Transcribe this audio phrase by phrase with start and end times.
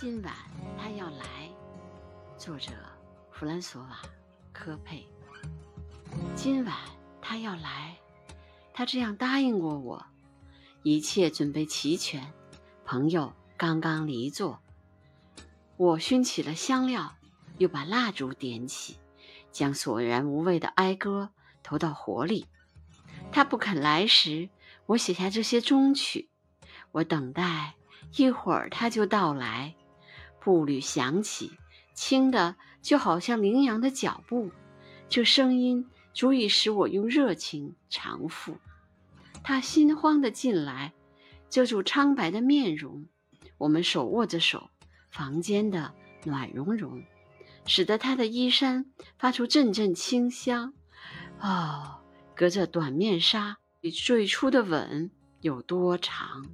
[0.00, 0.32] 今晚
[0.78, 1.26] 他要来。
[2.38, 2.72] 作者：
[3.30, 4.00] 弗兰索瓦·
[4.50, 5.06] 科佩。
[6.34, 6.74] 今晚
[7.20, 7.98] 他要来，
[8.72, 10.06] 他这样答应过我。
[10.82, 12.32] 一切准备齐全，
[12.86, 14.62] 朋友刚刚离座。
[15.76, 17.16] 我熏起了香料，
[17.58, 18.96] 又把蜡烛点起，
[19.52, 21.28] 将索然无味的哀歌
[21.62, 22.46] 投到火里。
[23.30, 24.48] 他不肯来时，
[24.86, 26.30] 我写下这些终曲。
[26.92, 27.74] 我等待，
[28.16, 29.74] 一会儿他就到来。
[30.40, 31.52] 步履响起，
[31.94, 34.50] 轻的就好像羚羊的脚步。
[35.08, 38.56] 这声音足以使我用热情偿付。
[39.42, 40.92] 他心慌地进来，
[41.48, 43.06] 遮住苍白的面容。
[43.58, 44.70] 我们手握着手，
[45.10, 45.94] 房间的
[46.24, 47.04] 暖融融，
[47.66, 48.86] 使得他的衣衫
[49.18, 50.72] 发出阵阵清香。
[51.40, 52.00] 哦，
[52.34, 55.10] 隔着短面纱，比最初的吻
[55.40, 56.46] 有多长？